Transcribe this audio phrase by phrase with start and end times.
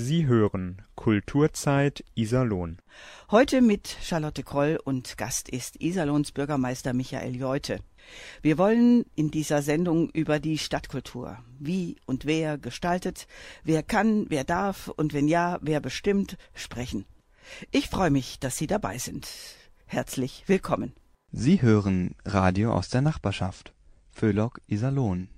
[0.00, 2.78] Sie hören Kulturzeit Iserlohn.
[3.32, 7.80] Heute mit Charlotte Kroll und Gast ist Iserlohns Bürgermeister Michael Jeute.
[8.40, 13.26] Wir wollen in dieser Sendung über die Stadtkultur, wie und wer gestaltet,
[13.64, 17.04] wer kann, wer darf und wenn ja, wer bestimmt, sprechen.
[17.72, 19.28] Ich freue mich, dass Sie dabei sind.
[19.84, 20.92] Herzlich willkommen.
[21.32, 23.74] Sie hören Radio aus der Nachbarschaft.
[24.12, 25.28] Föhlock Iserlohn.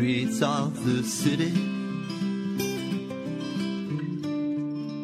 [0.00, 1.52] Streets of the city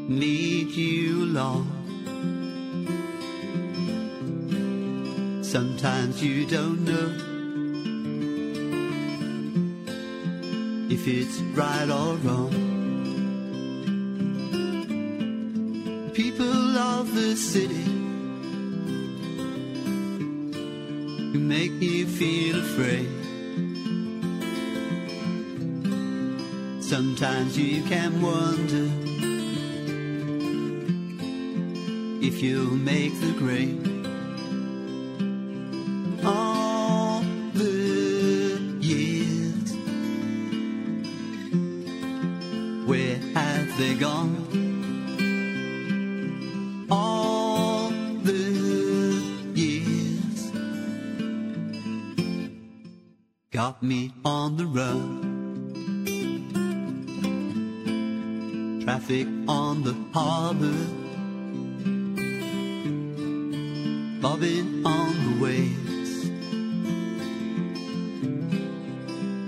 [0.08, 1.66] need you long.
[5.42, 7.08] Sometimes you don't know
[10.90, 12.54] if it's right or wrong.
[16.14, 17.84] People of the city
[21.32, 23.25] who make you feel afraid.
[26.88, 28.86] Sometimes you can wonder
[32.24, 33.82] if you'll make the grade.
[36.24, 39.74] All the years,
[42.86, 44.46] where have they gone?
[46.88, 47.90] All
[48.22, 48.44] the
[49.54, 50.52] years
[53.50, 55.35] got me on the run.
[59.06, 60.74] Traffic on the harbor,
[64.20, 66.30] bobbing on the waves.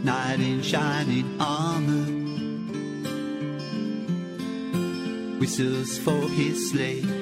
[0.04, 2.06] Knight in shining armor,
[5.40, 7.17] whistles for his slave.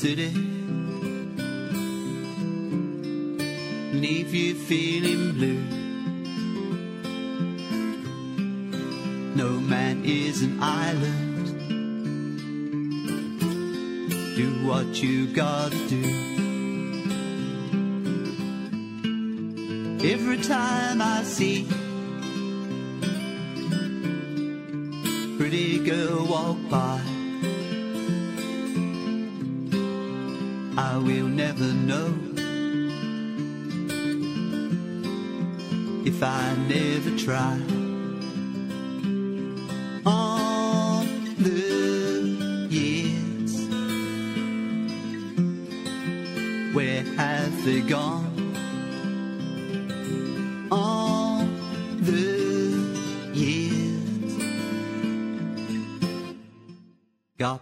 [0.00, 0.29] City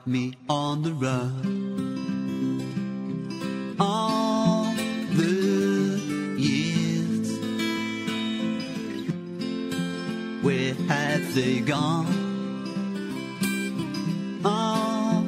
[0.09, 1.77] me on the run.
[3.79, 4.65] all
[5.13, 6.01] the
[6.39, 7.29] years.
[10.43, 12.07] Where have they gone?
[14.45, 15.23] All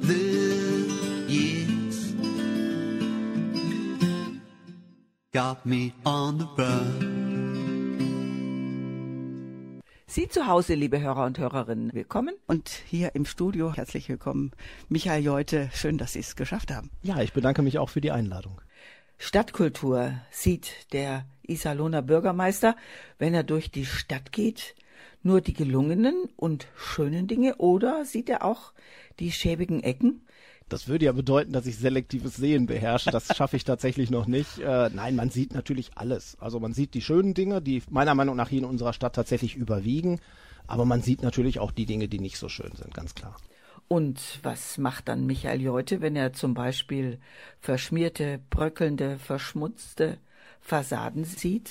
[0.00, 2.12] the years
[5.32, 7.03] got me on the run.
[10.24, 12.34] Sie zu Hause, liebe Hörer und Hörerinnen, willkommen.
[12.46, 14.52] Und hier im Studio herzlich willkommen,
[14.88, 15.68] Michael Jeute.
[15.74, 16.90] Schön, dass Sie es geschafft haben.
[17.02, 18.58] Ja, ich bedanke mich auch für die Einladung.
[19.18, 22.74] Stadtkultur sieht der Iserlohner Bürgermeister,
[23.18, 24.74] wenn er durch die Stadt geht,
[25.22, 28.72] nur die gelungenen und schönen Dinge oder sieht er auch
[29.20, 30.23] die schäbigen Ecken?
[30.74, 33.12] Das würde ja bedeuten, dass ich selektives Sehen beherrsche.
[33.12, 34.58] Das schaffe ich tatsächlich noch nicht.
[34.58, 36.36] Äh, nein, man sieht natürlich alles.
[36.40, 39.54] Also man sieht die schönen Dinge, die meiner Meinung nach hier in unserer Stadt tatsächlich
[39.54, 40.18] überwiegen.
[40.66, 43.36] Aber man sieht natürlich auch die Dinge, die nicht so schön sind, ganz klar.
[43.86, 47.18] Und was macht dann Michael Jeute, wenn er zum Beispiel
[47.60, 50.18] verschmierte, bröckelnde, verschmutzte
[50.60, 51.70] Fassaden sieht?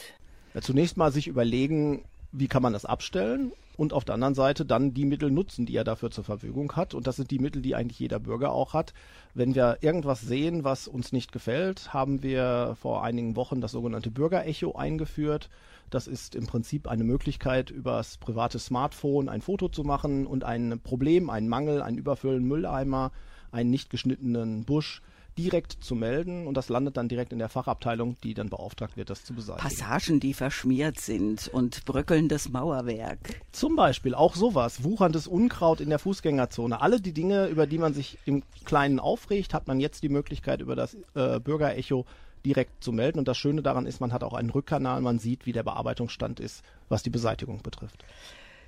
[0.53, 4.65] Ja, zunächst mal sich überlegen, wie kann man das abstellen und auf der anderen Seite
[4.65, 6.93] dann die Mittel nutzen, die er dafür zur Verfügung hat.
[6.93, 8.93] Und das sind die Mittel, die eigentlich jeder Bürger auch hat.
[9.33, 14.11] Wenn wir irgendwas sehen, was uns nicht gefällt, haben wir vor einigen Wochen das sogenannte
[14.11, 15.49] Bürgerecho eingeführt.
[15.89, 20.43] Das ist im Prinzip eine Möglichkeit, über das private Smartphone ein Foto zu machen und
[20.43, 23.11] ein Problem, einen Mangel, einen überfüllten Mülleimer,
[23.51, 25.01] einen nicht geschnittenen Busch
[25.37, 29.09] direkt zu melden und das landet dann direkt in der Fachabteilung, die dann beauftragt wird,
[29.09, 29.67] das zu beseitigen.
[29.67, 33.41] Passagen, die verschmiert sind und bröckelndes Mauerwerk.
[33.51, 36.81] Zum Beispiel auch sowas, wucherndes Unkraut in der Fußgängerzone.
[36.81, 40.61] Alle die Dinge, über die man sich im Kleinen aufregt, hat man jetzt die Möglichkeit,
[40.61, 42.05] über das äh, Bürgerecho
[42.45, 43.19] direkt zu melden.
[43.19, 46.39] Und das Schöne daran ist, man hat auch einen Rückkanal, man sieht, wie der Bearbeitungsstand
[46.39, 48.03] ist, was die Beseitigung betrifft.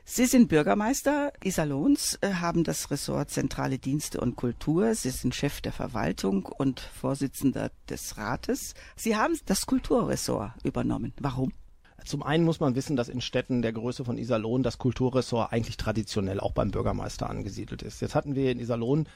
[0.08, 4.94] Sie sind Bürgermeister Iserlohns, äh, haben das Ressort Zentrale Dienste und Kultur.
[4.94, 8.76] Sie sind Chef der Verwaltung und Vorsitzender des Rates.
[8.96, 11.12] Sie haben das Kulturressort übernommen.
[11.20, 11.54] Warum?
[12.06, 15.78] Zum einen muss man wissen, dass in Städten der Größe von Iserlohn das Kulturressort eigentlich
[15.78, 18.00] traditionell auch beim Bürgermeister angesiedelt ist.
[18.00, 19.10] Jetzt hatten wir in Iserlohn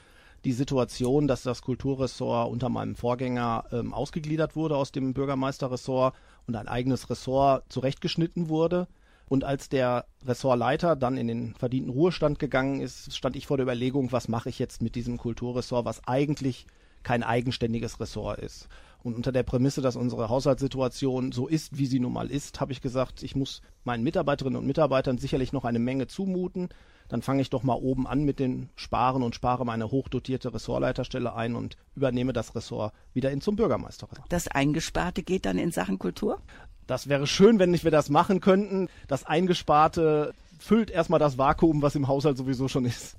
[0.44, 6.16] die Situation, dass das Kulturressort unter meinem Vorgänger ähm, ausgegliedert wurde aus dem Bürgermeisterressort
[6.48, 8.88] und ein eigenes Ressort zurechtgeschnitten wurde.
[9.30, 13.62] Und als der Ressortleiter dann in den verdienten Ruhestand gegangen ist, stand ich vor der
[13.62, 16.66] Überlegung, was mache ich jetzt mit diesem Kulturressort, was eigentlich
[17.04, 18.68] kein eigenständiges Ressort ist.
[19.04, 22.72] Und unter der Prämisse, dass unsere Haushaltssituation so ist, wie sie nun mal ist, habe
[22.72, 26.68] ich gesagt, ich muss meinen Mitarbeiterinnen und Mitarbeitern sicherlich noch eine Menge zumuten.
[27.10, 31.34] Dann fange ich doch mal oben an mit den Sparen und spare meine hochdotierte Ressortleiterstelle
[31.34, 34.08] ein und übernehme das Ressort wieder in zum Bürgermeister.
[34.28, 36.40] Das Eingesparte geht dann in Sachen Kultur?
[36.86, 38.88] Das wäre schön, wenn wir das machen könnten.
[39.08, 43.16] Das Eingesparte füllt erstmal das Vakuum, was im Haushalt sowieso schon ist.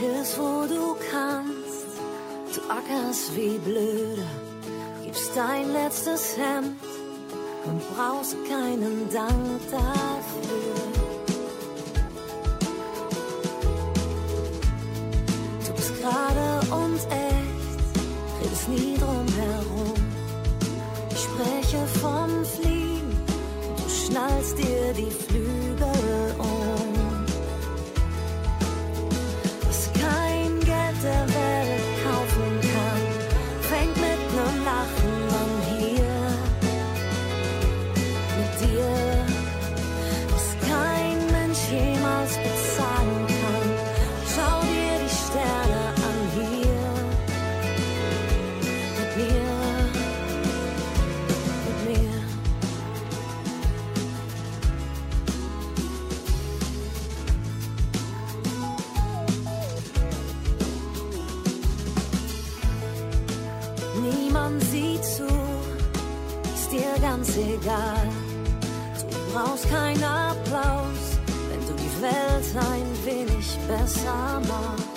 [0.00, 1.88] Hilfst, wo du kannst,
[2.54, 4.26] du ackerst wie blöde,
[5.04, 6.80] gibst dein letztes Hemd
[7.66, 10.74] und brauchst keinen Dank dafür.
[15.66, 16.48] Du bist gerade
[16.82, 20.00] und echt, redest nie drum herum.
[21.10, 23.12] Ich spreche vom Fliegen,
[23.76, 25.89] du schnallst dir die Flügel
[67.60, 68.08] egal.
[69.10, 71.18] Du brauchst keinen Applaus,
[71.48, 74.88] wenn du die Welt ein wenig besser machst.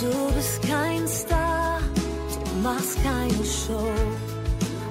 [0.00, 1.80] Du bist kein Star,
[2.44, 3.92] du machst keine Show.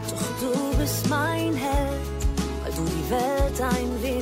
[0.10, 2.20] Doch du bist mein Held,
[2.64, 4.19] weil du die Welt ein wenig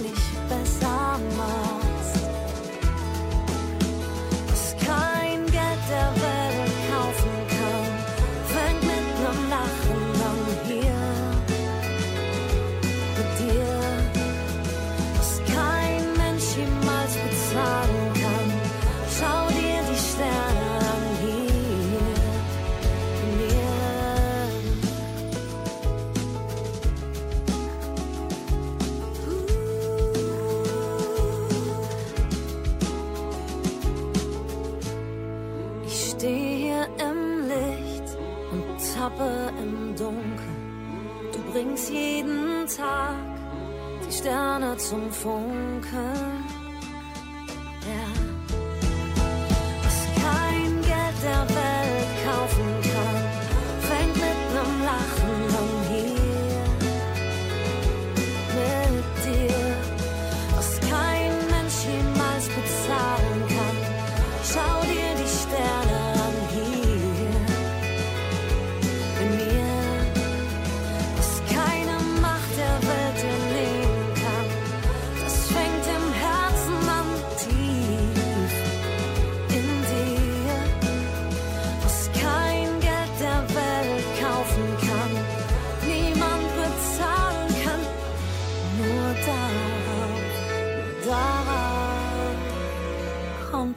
[44.77, 46.36] 从风看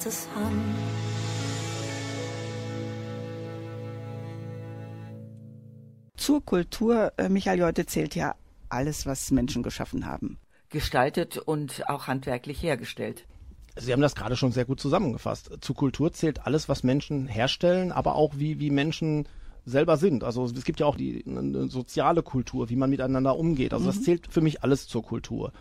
[0.06, 0.74] es an.
[6.16, 8.34] Zur Kultur, äh, Michael Jolte, zählt ja
[8.68, 10.38] alles, was Menschen geschaffen haben.
[10.68, 13.26] Gestaltet und auch handwerklich hergestellt.
[13.76, 15.50] Sie haben das gerade schon sehr gut zusammengefasst.
[15.60, 19.26] Zu Kultur zählt alles, was Menschen herstellen, aber auch wie, wie Menschen
[19.64, 20.24] selber sind.
[20.24, 23.72] Also es gibt ja auch die eine soziale Kultur, wie man miteinander umgeht.
[23.72, 25.52] Also das zählt für mich alles zur Kultur.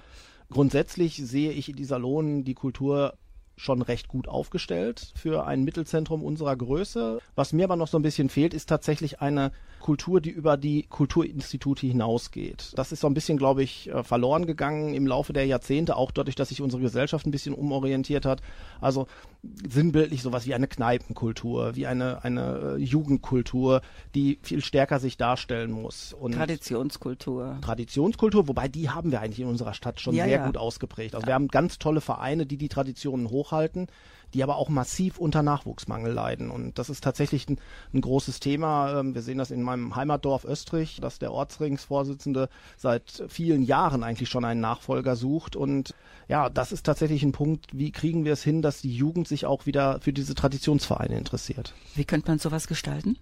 [0.49, 3.13] Grundsätzlich sehe ich in dieser Lohn die Kultur
[3.59, 7.19] schon recht gut aufgestellt für ein Mittelzentrum unserer Größe.
[7.35, 10.83] Was mir aber noch so ein bisschen fehlt, ist tatsächlich eine Kultur, die über die
[10.83, 12.71] Kulturinstitute hinausgeht.
[12.75, 16.11] Das ist so ein bisschen, glaube ich, äh, verloren gegangen im Laufe der Jahrzehnte, auch
[16.11, 18.41] dadurch, dass sich unsere Gesellschaft ein bisschen umorientiert hat.
[18.81, 19.07] Also
[19.41, 23.81] sinnbildlich sowas wie eine Kneipenkultur, wie eine, eine äh, Jugendkultur,
[24.13, 26.13] die viel stärker sich darstellen muss.
[26.13, 27.57] Und Traditionskultur.
[27.61, 30.45] Traditionskultur, wobei die haben wir eigentlich in unserer Stadt schon Ja, sehr ja.
[30.45, 31.15] gut ausgeprägt.
[31.15, 33.87] Also wir haben ganz tolle Vereine, die die Traditionen hochhalten,
[34.33, 36.51] die aber auch massiv unter Nachwuchsmangel leiden.
[36.51, 37.59] Und das ist tatsächlich ein,
[37.93, 38.99] ein großes Thema.
[38.99, 44.29] Ähm, Wir sehen das in meinem Heimatdorf Österreich, dass der Ortsringsvorsitzende seit vielen Jahren eigentlich
[44.29, 45.55] schon einen Nachfolger sucht.
[45.55, 45.95] Und
[46.27, 49.45] ja, das ist tatsächlich ein Punkt, wie kriegen wir es hin, dass die Jugend sich
[49.45, 51.73] auch wieder für diese Traditionsvereine interessiert.
[51.95, 53.17] Wie könnte man sowas gestalten?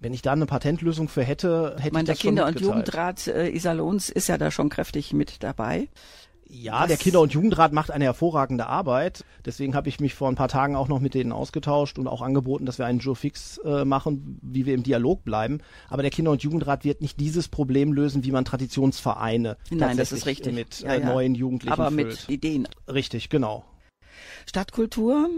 [0.00, 2.46] Wenn ich da eine Patentlösung für hätte, hätte Ich meine, ich der das schon Kinder-
[2.46, 2.60] und.
[2.60, 5.88] Jugendrat äh, Iserlohns ist ja da schon kräftig mit dabei.
[6.46, 9.24] Ja, Was- der Kinder- und Jugendrat macht eine hervorragende Arbeit.
[9.44, 12.22] Deswegen habe ich mich vor ein paar Tagen auch noch mit denen ausgetauscht und auch
[12.22, 15.58] angeboten, dass wir einen Joe Fix äh, machen, wie wir im Dialog bleiben.
[15.88, 20.12] Aber der Kinder- und Jugendrat wird nicht dieses Problem lösen, wie man Traditionsvereine Nein, das
[20.12, 20.54] ist tatsächlich richtig.
[20.54, 21.06] mit Ja, äh, ja.
[21.12, 22.06] neuen Jugendlichen Aber füllt.
[22.06, 22.68] mit Ideen.
[22.88, 23.64] Richtig, genau.
[24.46, 25.28] Stadtkultur,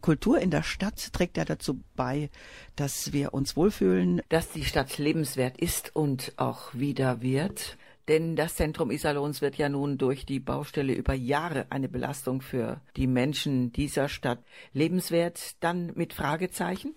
[0.00, 2.30] Kultur in der Stadt trägt ja dazu bei,
[2.74, 7.76] dass wir uns wohlfühlen, dass die Stadt lebenswert ist und auch wieder wird.
[8.08, 12.80] Denn das Zentrum Iserlohns wird ja nun durch die Baustelle über Jahre eine Belastung für
[12.96, 14.38] die Menschen dieser Stadt.
[14.72, 16.94] Lebenswert dann mit Fragezeichen?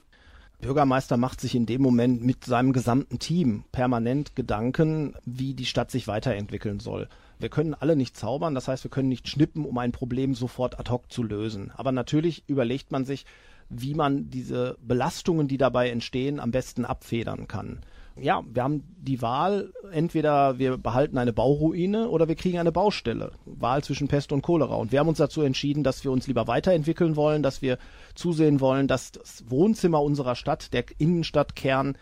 [0.62, 5.90] Bürgermeister macht sich in dem Moment mit seinem gesamten Team permanent Gedanken, wie die Stadt
[5.90, 7.08] sich weiterentwickeln soll.
[7.40, 10.78] Wir können alle nicht zaubern, das heißt, wir können nicht schnippen, um ein Problem sofort
[10.78, 11.72] ad hoc zu lösen.
[11.72, 13.26] Aber natürlich überlegt man sich,
[13.70, 17.80] wie man diese Belastungen, die dabei entstehen, am besten abfedern kann.
[18.22, 23.32] Ja, wir haben die Wahl, entweder wir behalten eine Bauruine oder wir kriegen eine Baustelle.
[23.46, 24.76] Wahl zwischen Pest und Cholera.
[24.76, 27.78] Und wir haben uns dazu entschieden, dass wir uns lieber weiterentwickeln wollen, dass wir
[28.16, 31.98] zusehen wollen, dass das Wohnzimmer unserer Stadt, der Innenstadtkern,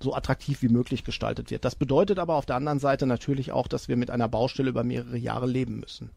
[0.00, 1.64] so attraktiv wie möglich gestaltet wird.
[1.64, 4.84] Das bedeutet aber auf der anderen Seite natürlich auch, dass wir mit einer Baustelle über
[4.84, 6.10] mehrere Jahre leben müssen.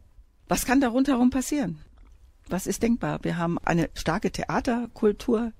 [0.47, 1.79] Was kann da rundherum passieren?
[2.49, 3.19] Was ist denkbar?
[3.23, 5.53] Wir haben eine starke Theaterkultur,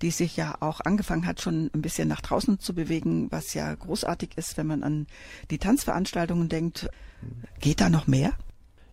[0.00, 3.72] die sich ja auch angefangen hat, schon ein bisschen nach draußen zu bewegen, was ja
[3.74, 5.06] großartig ist, wenn man an
[5.50, 6.88] die Tanzveranstaltungen denkt.
[7.60, 8.32] Geht da noch mehr?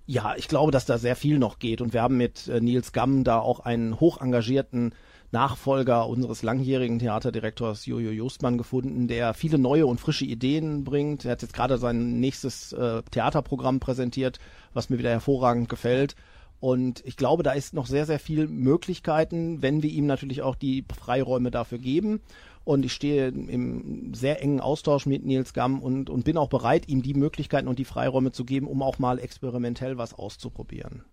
[0.06, 2.94] Ja, ich glaube, dass da sehr viel noch geht und wir haben mit äh, Nils
[2.94, 4.94] Gamm da auch einen hoch engagierten
[5.32, 11.26] Nachfolger unseres langjährigen Theaterdirektors Jojo Justmann gefunden, der viele neue und frische Ideen bringt.
[11.26, 14.40] Er hat jetzt gerade sein nächstes äh, Theaterprogramm präsentiert,
[14.74, 16.16] was mir wieder hervorragend gefällt.
[16.60, 20.56] Und ich glaube, da ist noch sehr, sehr viel Möglichkeiten, wenn wir ihm natürlich auch
[20.56, 22.22] die Freiräume dafür geben.
[22.66, 26.88] Und ich stehe im sehr engen Austausch mit Nils Gamm und, und bin auch bereit,
[26.88, 31.04] ihm die Möglichkeiten und die Freiräume zu geben, um auch mal experimentell was auszuprobieren.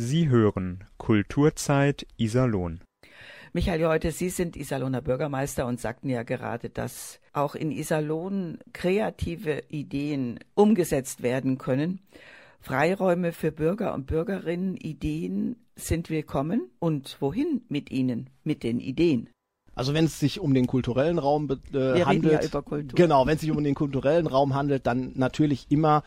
[0.00, 2.82] Sie hören Kulturzeit Iserlohn.
[3.52, 9.64] Michael Jolte, Sie sind Iserlohner Bürgermeister und sagten ja gerade, dass auch in Iserlohn kreative
[9.68, 11.98] Ideen umgesetzt werden können.
[12.60, 16.70] Freiräume für Bürger und Bürgerinnen, Ideen sind willkommen.
[16.78, 19.28] Und wohin mit ihnen, mit den Ideen?
[19.74, 22.96] Also wenn es sich um den kulturellen Raum äh, Wir reden handelt, ja über Kultur.
[22.96, 26.04] genau, wenn es sich um den kulturellen Raum handelt, dann natürlich immer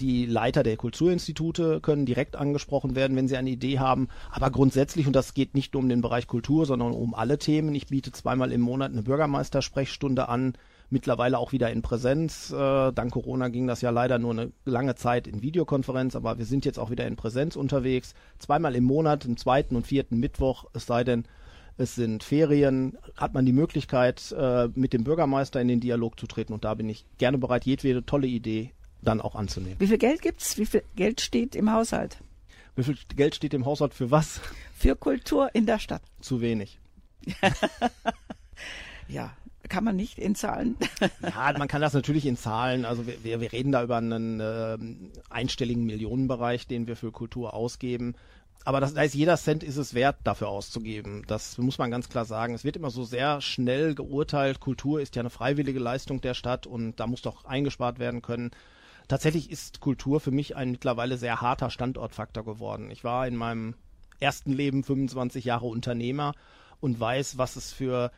[0.00, 4.08] die Leiter der Kulturinstitute können direkt angesprochen werden, wenn sie eine Idee haben.
[4.30, 7.74] Aber grundsätzlich, und das geht nicht nur um den Bereich Kultur, sondern um alle Themen.
[7.74, 10.54] Ich biete zweimal im Monat eine Bürgermeistersprechstunde an,
[10.90, 12.50] mittlerweile auch wieder in Präsenz.
[12.50, 16.44] Äh, dank Corona ging das ja leider nur eine lange Zeit in Videokonferenz, aber wir
[16.44, 18.14] sind jetzt auch wieder in Präsenz unterwegs.
[18.38, 21.24] Zweimal im Monat, am zweiten und vierten Mittwoch, es sei denn,
[21.76, 26.28] es sind Ferien, hat man die Möglichkeit, äh, mit dem Bürgermeister in den Dialog zu
[26.28, 28.72] treten und da bin ich gerne bereit, jedwede tolle Idee
[29.04, 29.78] dann auch anzunehmen.
[29.78, 30.58] Wie viel Geld gibt's?
[30.58, 32.18] Wie viel Geld steht im Haushalt?
[32.76, 34.40] Wie viel Geld steht im Haushalt für was?
[34.76, 36.02] Für Kultur in der Stadt.
[36.20, 36.78] Zu wenig.
[39.08, 39.36] Ja,
[39.68, 40.76] kann man nicht in Zahlen.
[41.22, 44.40] Ja, man kann das natürlich in Zahlen, also wir, wir, wir reden da über einen
[44.42, 48.14] ähm, einstelligen Millionenbereich, den wir für Kultur ausgeben.
[48.64, 51.24] Aber das, da ist jeder Cent ist es wert, dafür auszugeben.
[51.26, 52.54] Das muss man ganz klar sagen.
[52.54, 54.60] Es wird immer so sehr schnell geurteilt.
[54.60, 58.52] Kultur ist ja eine freiwillige Leistung der Stadt und da muss doch eingespart werden können.
[59.08, 62.90] Tatsächlich ist Kultur für mich ein mittlerweile sehr harter Standortfaktor geworden.
[62.90, 63.74] Ich war in meinem
[64.18, 66.34] ersten Leben 25 Jahre Unternehmer
[66.80, 68.10] und weiß, was es für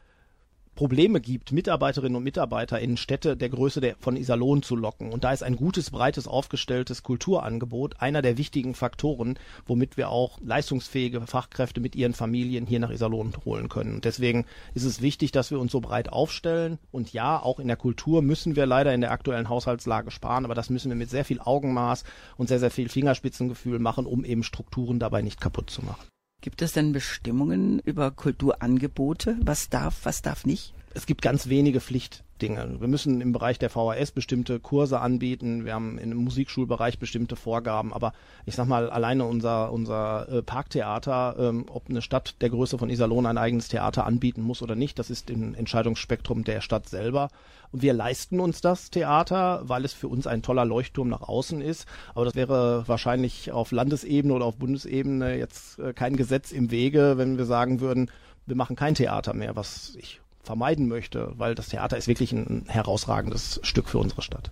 [0.76, 5.10] Probleme gibt, Mitarbeiterinnen und Mitarbeiter in Städte der Größe der, von Iserlohn zu locken.
[5.10, 10.38] Und da ist ein gutes, breites, aufgestelltes Kulturangebot einer der wichtigen Faktoren, womit wir auch
[10.44, 13.94] leistungsfähige Fachkräfte mit ihren Familien hier nach Iserlohn holen können.
[13.94, 16.78] Und deswegen ist es wichtig, dass wir uns so breit aufstellen.
[16.92, 20.54] Und ja, auch in der Kultur müssen wir leider in der aktuellen Haushaltslage sparen, aber
[20.54, 22.04] das müssen wir mit sehr viel Augenmaß
[22.36, 26.04] und sehr, sehr viel Fingerspitzengefühl machen, um eben Strukturen dabei nicht kaputt zu machen.
[26.46, 29.36] Gibt es denn Bestimmungen über Kulturangebote?
[29.40, 30.74] Was darf, was darf nicht?
[30.96, 32.80] Es gibt ganz wenige Pflichtdinge.
[32.80, 35.66] Wir müssen im Bereich der VHS bestimmte Kurse anbieten.
[35.66, 37.92] Wir haben im Musikschulbereich bestimmte Vorgaben.
[37.92, 38.14] Aber
[38.46, 42.88] ich sag mal, alleine unser, unser äh, Parktheater, ähm, ob eine Stadt der Größe von
[42.88, 47.28] Iserlohn ein eigenes Theater anbieten muss oder nicht, das ist im Entscheidungsspektrum der Stadt selber.
[47.72, 51.60] Und wir leisten uns das Theater, weil es für uns ein toller Leuchtturm nach außen
[51.60, 51.86] ist.
[52.14, 57.18] Aber das wäre wahrscheinlich auf Landesebene oder auf Bundesebene jetzt äh, kein Gesetz im Wege,
[57.18, 58.10] wenn wir sagen würden,
[58.46, 62.64] wir machen kein Theater mehr, was ich vermeiden möchte, weil das Theater ist wirklich ein
[62.68, 64.50] herausragendes Stück für unsere Stadt.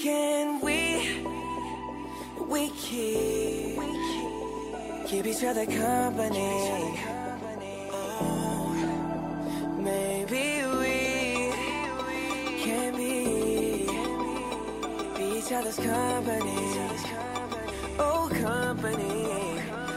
[0.00, 1.00] Can we,
[2.48, 3.80] we keep,
[5.06, 6.94] keep each other company?
[7.90, 8.70] Oh,
[9.82, 11.52] maybe we
[12.62, 13.86] can be,
[15.16, 16.58] be each other's company.
[17.98, 19.28] Oh, company.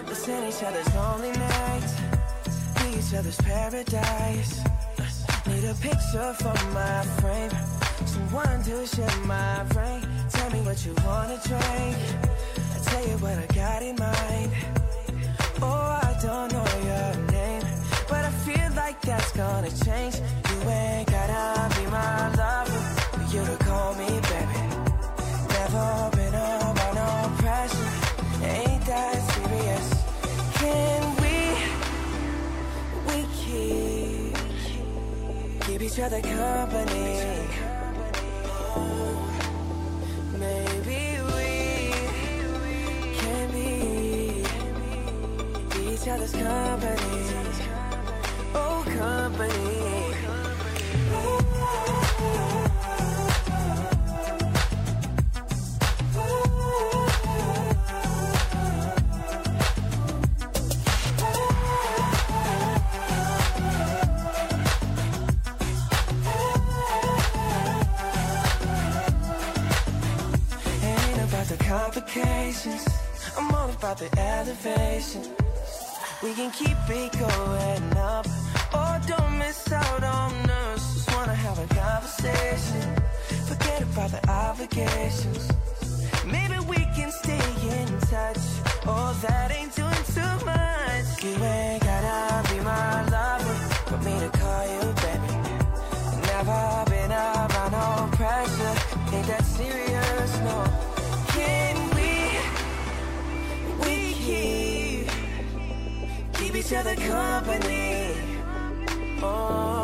[0.07, 1.93] Listen each other's lonely nights,
[2.97, 4.63] each other's paradise.
[5.47, 7.51] Need a picture for my frame.
[8.05, 10.01] Someone to share my brain.
[10.29, 11.97] Tell me what you wanna drink.
[12.75, 14.51] I tell you what I got in mind.
[15.61, 17.63] Oh, I don't know your name,
[18.09, 20.15] but I feel like that's gonna change.
[20.49, 22.81] You ain't gotta be my lover
[23.13, 24.61] for you to call me baby.
[25.53, 27.89] Never been under no pressure.
[28.43, 29.87] Ain't that serious?
[30.59, 31.20] Can
[35.65, 37.47] keep each other company.
[40.39, 41.01] Maybe
[41.35, 41.51] we
[43.19, 43.71] can be
[45.93, 47.21] each other's company.
[48.53, 49.90] Oh, company.
[72.13, 72.85] The.
[73.37, 75.23] I'm all about the elevation.
[76.21, 78.25] We can keep it going up.
[78.73, 80.93] Oh, don't miss out on us.
[80.93, 82.95] Just wanna have a conversation.
[83.47, 85.49] Forget about the obligations.
[86.25, 87.47] Maybe we can stay
[87.79, 88.43] in touch.
[88.85, 91.23] Oh, that ain't doing too much.
[91.23, 93.55] You ain't gotta be my lover
[93.87, 95.33] for me to call you baby.
[96.27, 98.75] Never been around no pressure.
[99.15, 100.00] Ain't that serious?
[106.71, 108.15] Each other company.
[109.21, 109.80] Oh,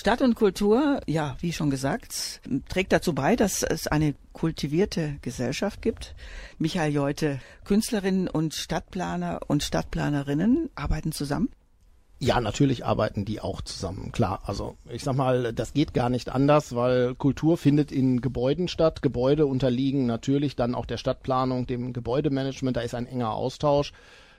[0.00, 5.82] Stadt und Kultur, ja, wie schon gesagt, trägt dazu bei, dass es eine kultivierte Gesellschaft
[5.82, 6.14] gibt.
[6.56, 11.50] Michael Jolte, Künstlerinnen und Stadtplaner und Stadtplanerinnen arbeiten zusammen.
[12.18, 14.40] Ja, natürlich arbeiten die auch zusammen, klar.
[14.46, 19.02] Also ich sag mal, das geht gar nicht anders, weil Kultur findet in Gebäuden statt.
[19.02, 23.92] Gebäude unterliegen natürlich dann auch der Stadtplanung, dem Gebäudemanagement, da ist ein enger Austausch.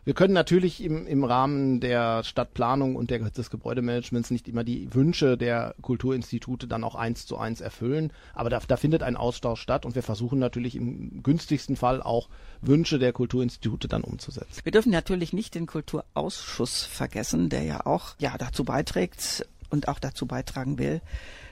[0.03, 4.91] Wir können natürlich im, im Rahmen der Stadtplanung und der, des Gebäudemanagements nicht immer die
[4.95, 9.61] Wünsche der Kulturinstitute dann auch eins zu eins erfüllen, aber da, da findet ein Austausch
[9.61, 12.29] statt und wir versuchen natürlich im günstigsten Fall auch
[12.61, 14.61] Wünsche der Kulturinstitute dann umzusetzen.
[14.63, 19.99] Wir dürfen natürlich nicht den Kulturausschuss vergessen, der ja auch ja dazu beiträgt und auch
[19.99, 21.01] dazu beitragen will,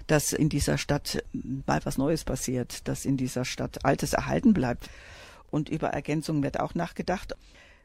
[0.07, 1.23] dass in dieser Stadt
[1.67, 4.89] mal was Neues passiert, dass in dieser Stadt Altes erhalten bleibt.
[5.51, 7.35] Und über Ergänzungen wird auch nachgedacht.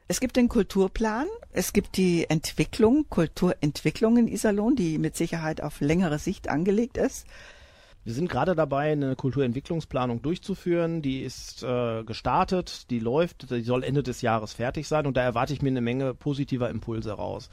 [0.06, 5.80] Es gibt den Kulturplan, es gibt die Entwicklung, Kulturentwicklung in Iserlohn, die mit Sicherheit auf
[5.80, 7.26] längere Sicht angelegt ist.
[8.04, 11.00] Wir sind gerade dabei, eine Kulturentwicklungsplanung durchzuführen.
[11.00, 15.22] Die ist äh, gestartet, die läuft, die soll Ende des Jahres fertig sein und da
[15.22, 17.48] erwarte ich mir eine Menge positiver Impulse raus.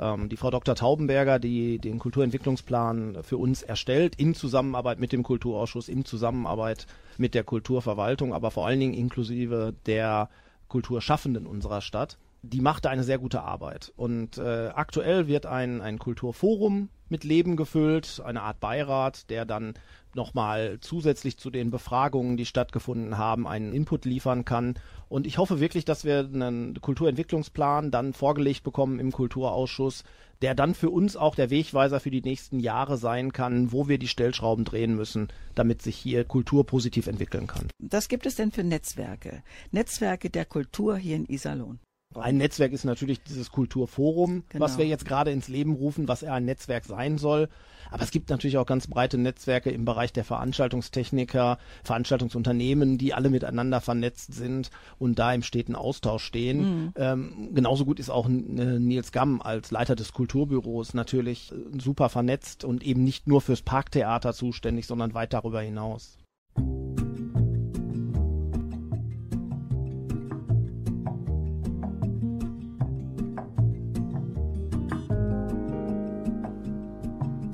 [0.00, 0.74] Ähm, die Frau Dr.
[0.74, 7.34] Taubenberger, die den Kulturentwicklungsplan für uns erstellt, in Zusammenarbeit mit dem Kulturausschuss, in Zusammenarbeit mit
[7.34, 10.30] der Kulturverwaltung, aber vor allen Dingen inklusive der
[10.72, 13.92] Kulturschaffenden unserer Stadt, die macht da eine sehr gute Arbeit.
[13.96, 19.74] Und äh, aktuell wird ein, ein Kulturforum mit Leben gefüllt, eine Art Beirat, der dann
[20.14, 24.74] nochmal zusätzlich zu den Befragungen, die stattgefunden haben, einen Input liefern kann.
[25.08, 30.04] Und ich hoffe wirklich, dass wir einen Kulturentwicklungsplan dann vorgelegt bekommen im Kulturausschuss,
[30.42, 33.98] der dann für uns auch der Wegweiser für die nächsten Jahre sein kann, wo wir
[33.98, 37.68] die Stellschrauben drehen müssen, damit sich hier Kultur positiv entwickeln kann.
[37.78, 39.42] Was gibt es denn für Netzwerke?
[39.70, 41.78] Netzwerke der Kultur hier in Iserlohn.
[42.14, 44.64] Ein Netzwerk ist natürlich dieses Kulturforum, Genau.
[44.64, 47.48] was wir jetzt gerade ins Leben rufen, was eher ein Netzwerk sein soll.
[47.90, 53.28] Aber es gibt natürlich auch ganz breite Netzwerke im Bereich der Veranstaltungstechniker, Veranstaltungsunternehmen, die alle
[53.28, 56.92] miteinander vernetzt sind und da im steten Austausch stehen.
[56.96, 62.08] Ähm, genauso gut ist auch äh, Nils Gamm als Leiter des Kulturbüros natürlich äh, super
[62.08, 66.16] vernetzt und eben nicht nur fürs Parktheater zuständig, sondern weit darüber hinaus.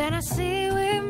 [0.00, 1.09] When I see we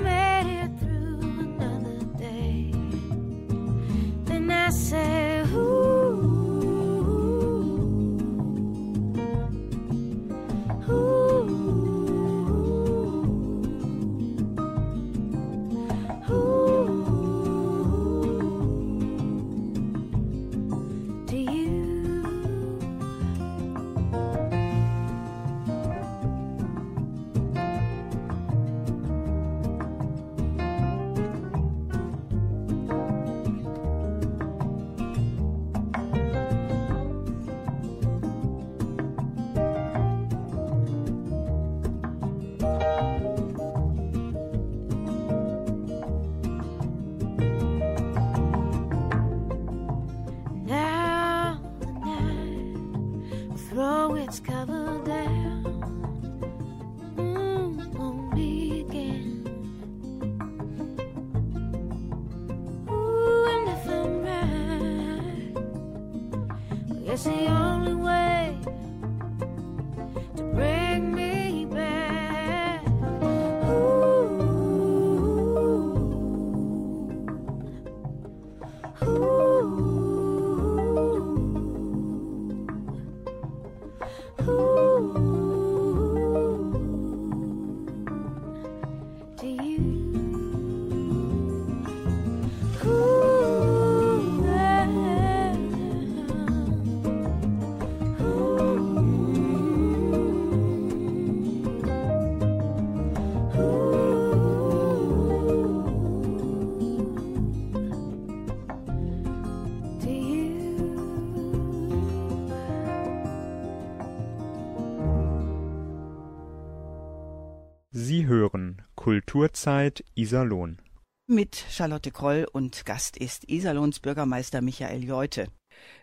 [119.10, 120.78] Kulturzeit Iserlohn.
[121.26, 125.48] Mit Charlotte Kroll und Gast ist Iserlohns Bürgermeister Michael Jolte.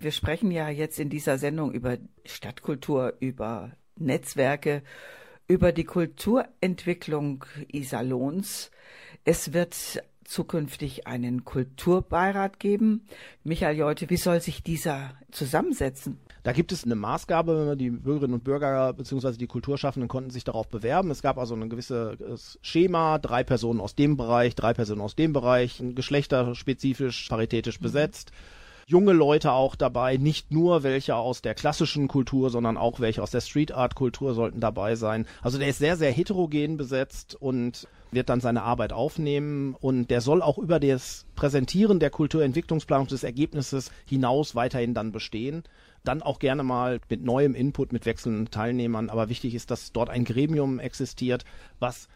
[0.02, 4.84] Wir sprechen ja jetzt in dieser Sendung über Stadtkultur, über Netzwerke,
[5.48, 8.72] über die Kulturentwicklung Iserlohns.
[9.24, 13.08] Es wird zukünftig einen Kulturbeirat geben.
[13.46, 16.20] Michael Jolte, wie soll sich dieser zusammensetzen?
[16.48, 19.34] Da gibt es eine Maßgabe, die Bürgerinnen und Bürger bzw.
[19.34, 21.12] die Kulturschaffenden konnten sich darauf bewerben.
[21.12, 25.34] Es gab also ein gewisses Schema, drei Personen aus dem Bereich, drei Personen aus dem
[25.34, 28.32] Bereich, geschlechterspezifisch, paritätisch besetzt.
[28.86, 33.32] Junge Leute auch dabei, nicht nur welche aus der klassischen Kultur, sondern auch welche aus
[33.32, 35.26] der Street Art Kultur sollten dabei sein.
[35.42, 40.22] Also der ist sehr, sehr heterogen besetzt und wird dann seine Arbeit aufnehmen und der
[40.22, 45.64] soll auch über das Präsentieren der Kulturentwicklungsplanung des Ergebnisses hinaus weiterhin dann bestehen
[46.08, 49.10] dann auch gerne mal mit neuem Input, mit wechselnden Teilnehmern.
[49.10, 51.44] Aber wichtig ist, dass dort ein Gremium existiert,
[51.80, 52.08] was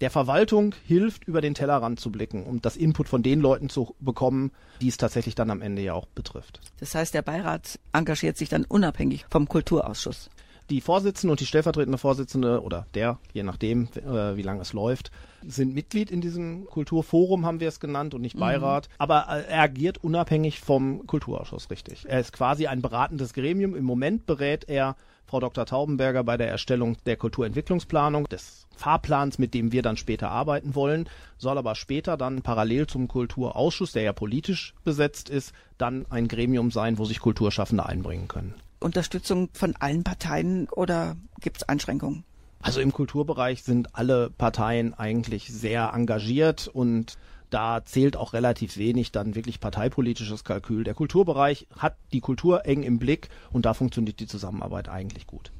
[0.00, 3.94] der Verwaltung hilft, über den Tellerrand zu blicken, um das Input von den Leuten zu
[4.00, 6.60] bekommen, die es tatsächlich dann am Ende ja auch betrifft.
[6.78, 10.30] Das heißt, der Beirat engagiert sich dann unabhängig vom Kulturausschuss.
[10.70, 15.10] Die Vorsitzende und die stellvertretende Vorsitzende oder der, je nachdem, äh, wie lange es läuft,
[15.46, 18.88] sind Mitglied in diesem Kulturforum, haben wir es genannt, und nicht Beirat.
[18.98, 22.04] Aber äh, er agiert unabhängig vom Kulturausschuss, richtig.
[22.08, 23.74] Er ist quasi ein beratendes Gremium.
[23.74, 25.64] Im Moment berät er Frau Dr.
[25.64, 31.08] Taubenberger bei der Erstellung der Kulturentwicklungsplanung, des Fahrplans, mit dem wir dann später arbeiten wollen,
[31.38, 36.72] soll aber später dann parallel zum Kulturausschuss, der ja politisch besetzt ist, dann ein Gremium
[36.72, 38.54] sein, wo sich Kulturschaffende einbringen können.
[38.80, 42.24] Unterstützung von allen Parteien oder gibt es Einschränkungen?
[42.62, 47.16] Also im Kulturbereich sind alle Parteien eigentlich sehr engagiert und
[47.48, 50.84] da zählt auch relativ wenig dann wirklich parteipolitisches Kalkül.
[50.84, 55.50] Der Kulturbereich hat die Kultur eng im Blick und da funktioniert die Zusammenarbeit eigentlich gut.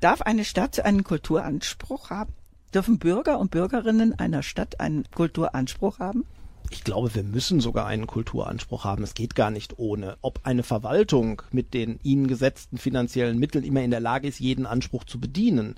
[0.00, 2.32] Darf eine Stadt einen Kulturanspruch haben?
[2.72, 6.24] Dürfen Bürger und Bürgerinnen einer Stadt einen Kulturanspruch haben?
[6.70, 9.04] Ich glaube, wir müssen sogar einen Kulturanspruch haben.
[9.04, 10.16] Es geht gar nicht ohne.
[10.20, 14.66] Ob eine Verwaltung mit den ihnen gesetzten finanziellen Mitteln immer in der Lage ist, jeden
[14.66, 15.76] Anspruch zu bedienen,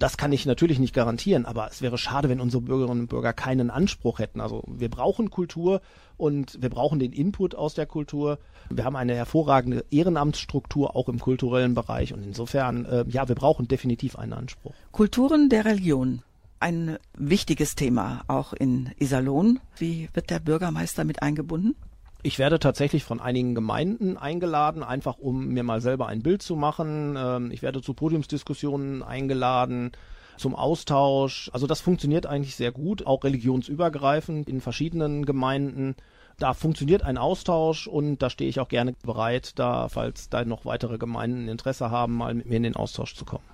[0.00, 3.34] das kann ich natürlich nicht garantieren, aber es wäre schade, wenn unsere Bürgerinnen und Bürger
[3.34, 4.40] keinen Anspruch hätten.
[4.40, 5.82] Also wir brauchen Kultur
[6.16, 8.38] und wir brauchen den Input aus der Kultur.
[8.70, 13.68] Wir haben eine hervorragende Ehrenamtsstruktur auch im kulturellen Bereich und insofern, äh, ja, wir brauchen
[13.68, 14.72] definitiv einen Anspruch.
[14.90, 16.22] Kulturen der Religion.
[16.60, 19.60] Ein wichtiges Thema auch in Iserlohn.
[19.76, 21.74] Wie wird der Bürgermeister mit eingebunden?
[22.22, 26.54] Ich werde tatsächlich von einigen Gemeinden eingeladen, einfach um mir mal selber ein Bild zu
[26.54, 27.14] machen.
[27.16, 29.92] Ähm, Ich werde zu Podiumsdiskussionen eingeladen,
[30.36, 31.50] zum Austausch.
[31.54, 35.96] Also das funktioniert eigentlich sehr gut, auch religionsübergreifend in verschiedenen Gemeinden.
[36.38, 40.64] Da funktioniert ein Austausch und da stehe ich auch gerne bereit, da, falls da noch
[40.66, 43.44] weitere Gemeinden Interesse haben, mal mit mir in den Austausch zu kommen.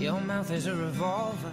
[0.00, 1.52] Your mouth is a revolver,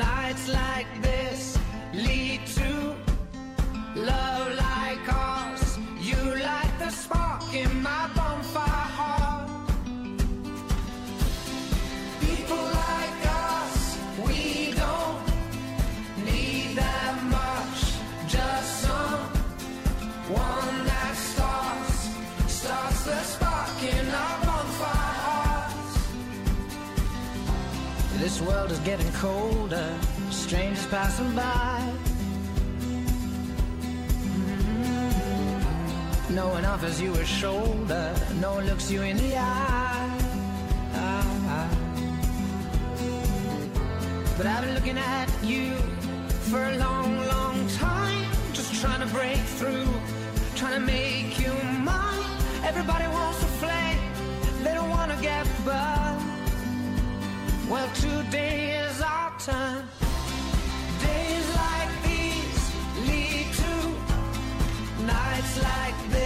[0.00, 0.99] Nights like
[29.20, 29.94] colder,
[30.30, 31.92] strangers passing by.
[36.30, 40.16] No one offers you a shoulder, no one looks you in the eye.
[44.38, 45.74] But I've been looking at you
[46.48, 49.88] for a long, long time, just trying to break through,
[50.56, 51.52] trying to make you
[51.90, 52.38] mine.
[52.64, 54.00] Everybody wants to flame,
[54.64, 56.24] they don't want to get burned.
[57.68, 58.59] Well, today
[59.46, 59.88] turn.
[61.00, 62.62] Days like these
[63.08, 66.19] lead to nights like this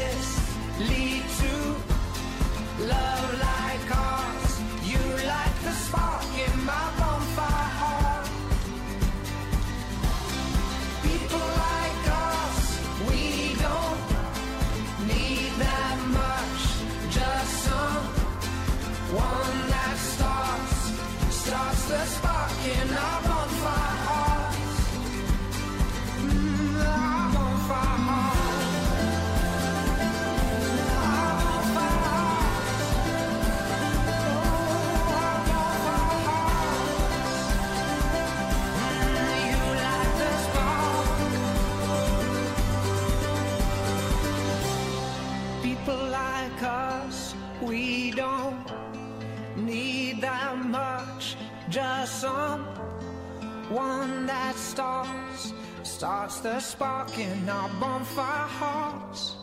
[54.45, 55.55] that starts,
[55.85, 59.34] starts the spark in our bonfire hearts.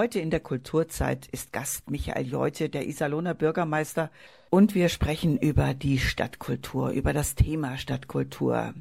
[0.00, 4.10] Heute in der Kulturzeit ist Gast Michael Jeute, der Iserlohner Bürgermeister,
[4.48, 8.72] und wir sprechen über die Stadtkultur, über das Thema Stadtkultur.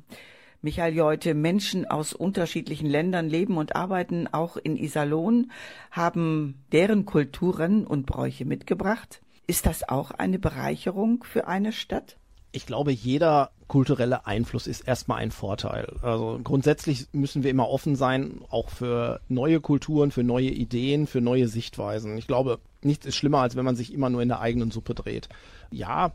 [0.62, 5.52] Michael Jeute, Menschen aus unterschiedlichen Ländern leben und arbeiten auch in Iserlohn,
[5.92, 9.22] haben deren Kulturen und Bräuche mitgebracht.
[9.46, 12.19] Ist das auch eine Bereicherung für eine Stadt?
[12.52, 15.95] Ich glaube, jeder kulturelle Einfluss ist erstmal ein Vorteil.
[16.02, 21.22] Also grundsätzlich müssen wir immer offen sein, auch für neue Kulturen, für neue Ideen, für
[21.22, 22.18] neue Sichtweisen.
[22.18, 24.95] Ich glaube, nichts ist schlimmer, als wenn man sich immer nur in der eigenen Suppe
[24.95, 25.30] dreht.
[25.72, 26.14] Ja,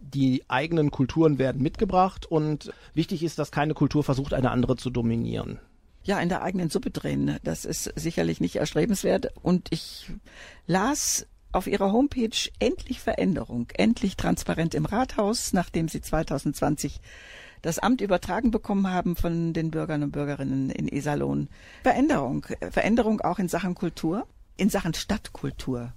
[0.00, 4.90] die eigenen Kulturen werden mitgebracht und wichtig ist, dass keine Kultur versucht, eine andere zu
[4.90, 5.58] dominieren.
[6.04, 9.28] Ja, in der eigenen Suppe drehen, das ist sicherlich nicht erstrebenswert.
[9.42, 10.10] Und ich
[10.66, 17.00] las auf ihrer Homepage endlich Veränderung, endlich transparent im Rathaus, nachdem sie 2020
[17.62, 21.48] das Amt übertragen bekommen haben von den Bürgern und Bürgerinnen in Iserlohn.
[21.82, 24.26] Veränderung, Veränderung auch in Sachen Kultur,
[24.56, 25.92] in Sachen Stadtkultur.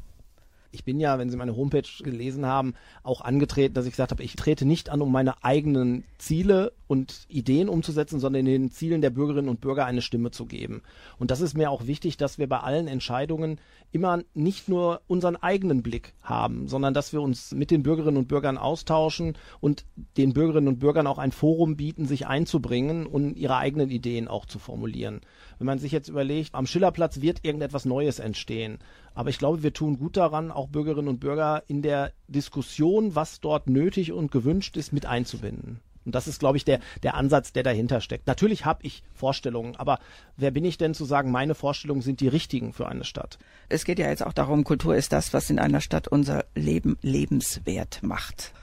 [0.71, 4.23] Ich bin ja, wenn Sie meine Homepage gelesen haben, auch angetreten, dass ich gesagt habe,
[4.23, 9.01] ich trete nicht an, um meine eigenen Ziele und Ideen umzusetzen, sondern in den Zielen
[9.01, 10.81] der Bürgerinnen und Bürger eine Stimme zu geben.
[11.17, 13.59] Und das ist mir auch wichtig, dass wir bei allen Entscheidungen
[13.91, 18.27] immer nicht nur unseren eigenen Blick haben, sondern dass wir uns mit den Bürgerinnen und
[18.27, 19.85] Bürgern austauschen und
[20.17, 24.45] den Bürgerinnen und Bürgern auch ein Forum bieten, sich einzubringen und ihre eigenen Ideen auch
[24.45, 25.21] zu formulieren.
[25.57, 28.79] Wenn man sich jetzt überlegt, am Schillerplatz wird irgendetwas Neues entstehen.
[29.13, 33.39] Aber ich glaube, wir tun gut daran, auch Bürgerinnen und Bürger in der Diskussion, was
[33.39, 35.79] dort nötig und gewünscht ist, mit einzubinden.
[36.05, 38.27] Und das ist, glaube ich, der, der Ansatz, der dahinter steckt.
[38.27, 39.99] Natürlich habe ich Vorstellungen, aber
[40.37, 43.39] wer bin ich denn zu sagen, meine Vorstellungen sind die richtigen für eine Stadt?
[43.69, 46.97] Es geht ja jetzt auch darum, Kultur ist das, was in einer Stadt unser Leben
[47.01, 48.53] lebenswert macht.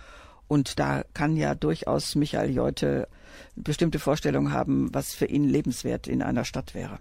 [0.49, 3.09] Und da kann ja durchaus Michael Jeute
[3.57, 6.99] bestimmte Vorstellungen haben, was für ihn lebenswert in einer Stadt wäre.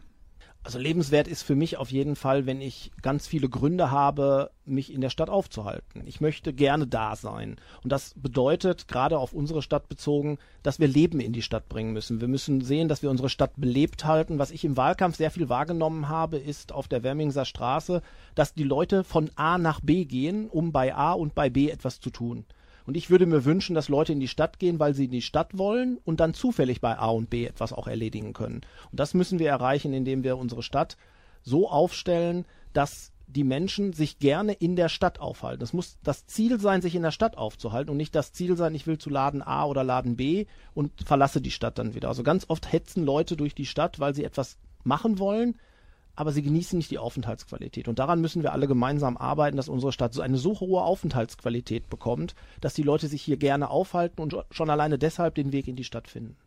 [0.63, 4.93] Also lebenswert ist für mich auf jeden Fall, wenn ich ganz viele Gründe habe, mich
[4.93, 6.03] in der Stadt aufzuhalten.
[6.05, 7.55] Ich möchte gerne da sein.
[7.83, 11.93] Und das bedeutet, gerade auf unsere Stadt bezogen, dass wir Leben in die Stadt bringen
[11.93, 12.21] müssen.
[12.21, 14.37] Wir müssen sehen, dass wir unsere Stadt belebt halten.
[14.37, 18.03] Was ich im Wahlkampf sehr viel wahrgenommen habe, ist auf der Wermingser Straße,
[18.35, 21.99] dass die Leute von A nach B gehen, um bei A und bei B etwas
[21.99, 22.45] zu tun.
[22.91, 25.21] Und ich würde mir wünschen, dass Leute in die Stadt gehen, weil sie in die
[25.21, 28.63] Stadt wollen und dann zufällig bei A und B etwas auch erledigen können.
[28.91, 30.97] Und das müssen wir erreichen, indem wir unsere Stadt
[31.41, 35.63] so aufstellen, dass die Menschen sich gerne in der Stadt aufhalten.
[35.63, 38.75] Es muss das Ziel sein, sich in der Stadt aufzuhalten und nicht das Ziel sein,
[38.75, 42.09] ich will zu Laden A oder Laden B und verlasse die Stadt dann wieder.
[42.09, 45.55] Also ganz oft hetzen Leute durch die Stadt, weil sie etwas machen wollen,
[46.21, 47.87] aber sie genießen nicht die Aufenthaltsqualität.
[47.87, 51.89] Und daran müssen wir alle gemeinsam arbeiten, dass unsere Stadt so eine so hohe Aufenthaltsqualität
[51.89, 55.75] bekommt, dass die Leute sich hier gerne aufhalten und schon alleine deshalb den Weg in
[55.75, 56.37] die Stadt finden.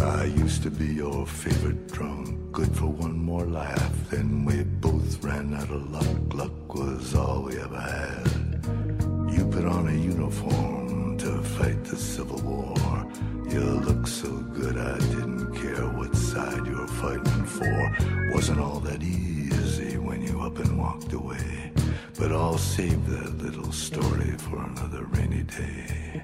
[0.00, 3.92] I used to be your favorite drunk, good for one more laugh.
[4.08, 6.32] Then we both ran out of luck.
[6.32, 9.23] Luck was all we ever had.
[9.34, 13.04] You put on a uniform to fight the Civil War.
[13.50, 17.96] You looked so good, I didn't care what side you were fighting for.
[18.32, 21.72] Wasn't all that easy when you up and walked away.
[22.16, 26.22] But I'll save that little story for another rainy day.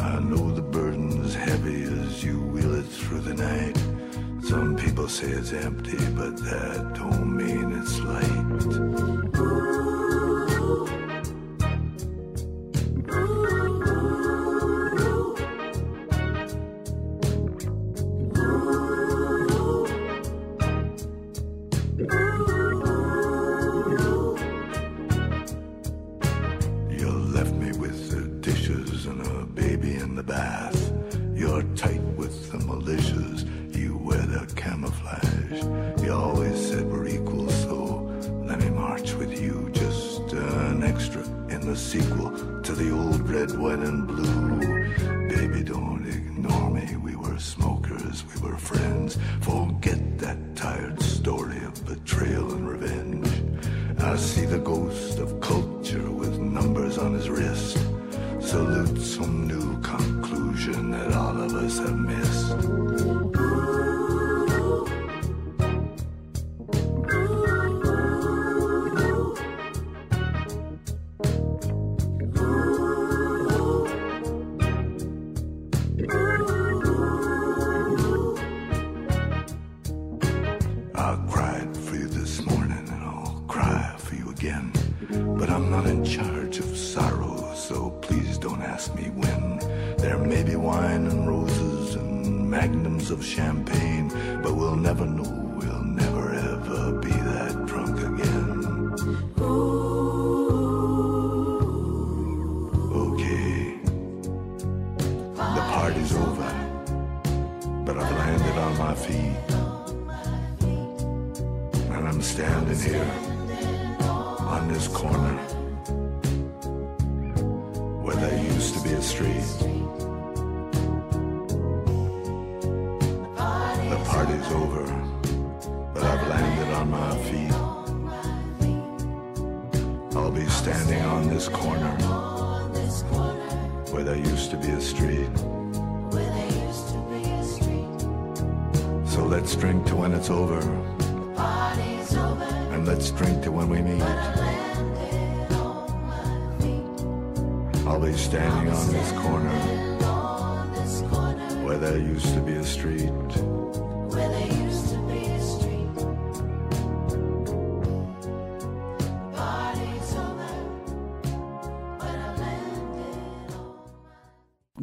[0.00, 3.76] I know the burden's heavy as you wheel it through the night.
[4.48, 9.71] Some people say it's empty, but that don't mean it's light.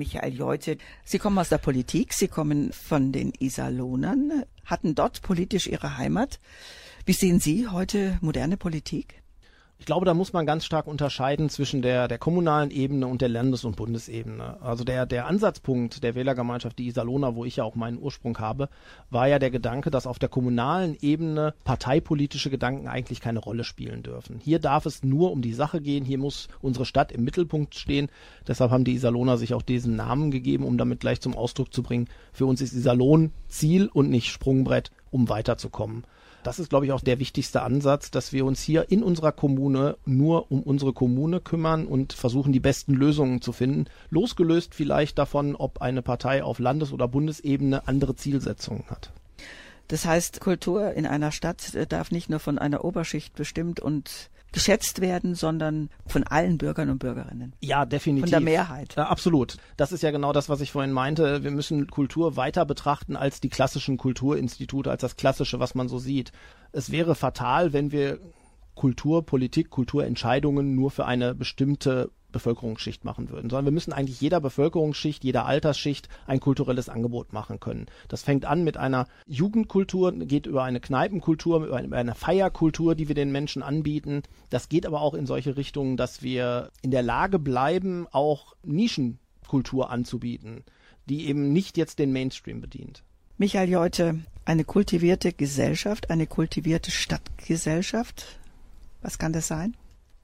[0.09, 5.67] Michael Jeute, Sie kommen aus der Politik, Sie kommen von den Iserlohnern, hatten dort politisch
[5.67, 6.39] Ihre Heimat.
[7.05, 9.21] Wie sehen Sie heute moderne Politik?
[9.79, 13.29] Ich glaube, da muss man ganz stark unterscheiden zwischen der, der kommunalen Ebene und der
[13.29, 14.61] Landes- und Bundesebene.
[14.61, 18.67] Also der, der Ansatzpunkt der Wählergemeinschaft, die Iserlohner, wo ich ja auch meinen Ursprung habe,
[19.09, 24.03] war ja der Gedanke, dass auf der kommunalen Ebene parteipolitische Gedanken eigentlich keine Rolle spielen
[24.03, 24.41] dürfen.
[24.43, 28.09] Hier darf es nur um die Sache gehen, hier muss unsere Stadt im Mittelpunkt stehen.
[28.45, 31.83] Deshalb haben die Iserlohner sich auch diesen Namen gegeben, um damit gleich zum Ausdruck zu
[31.83, 36.03] bringen, für uns ist Iserlohn Ziel und nicht Sprungbrett, um weiterzukommen.
[36.43, 39.97] Das ist, glaube ich, auch der wichtigste Ansatz, dass wir uns hier in unserer Kommune
[40.05, 43.85] nur um unsere Kommune kümmern und versuchen, die besten Lösungen zu finden.
[44.09, 49.11] Losgelöst vielleicht davon, ob eine Partei auf Landes- oder Bundesebene andere Zielsetzungen hat.
[49.89, 54.29] Das heißt, Kultur in einer Stadt äh, darf nicht nur von einer Oberschicht bestimmt und
[54.51, 57.53] geschätzt werden, sondern von allen Bürgern und Bürgerinnen.
[57.61, 58.25] Ja, definitiv.
[58.25, 58.95] Von der Mehrheit.
[58.95, 59.57] Ja, absolut.
[59.77, 61.43] Das ist ja genau das, was ich vorhin meinte.
[61.43, 65.99] Wir müssen Kultur weiter betrachten als die klassischen Kulturinstitute, als das Klassische, was man so
[65.99, 66.31] sieht.
[66.71, 68.19] Es wäre fatal, wenn wir
[68.79, 75.21] Kulturpolitik, Kulturentscheidungen nur für eine bestimmte Bevölkerungsschicht machen würden, sondern wir müssen eigentlich jeder Bevölkerungsschicht,
[75.21, 77.87] jeder Altersschicht ein kulturelles Angebot machen können.
[78.07, 83.15] Das fängt an mit einer Jugendkultur, geht über eine Kneipenkultur, über eine, Feierkultur, die wir
[83.15, 84.23] den Menschen anbieten.
[84.49, 89.89] Das geht aber auch in solche Richtungen, dass wir in der Lage bleiben, auch Nischenkultur
[89.89, 90.63] anzubieten,
[91.09, 93.03] die eben nicht jetzt den Mainstream bedient.
[93.37, 98.38] Michael Jolte, eine kultivierte Gesellschaft, eine kultivierte Stadtgesellschaft.
[99.01, 99.75] Was kann das sein?